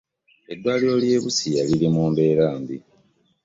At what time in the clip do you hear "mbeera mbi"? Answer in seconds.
2.11-2.77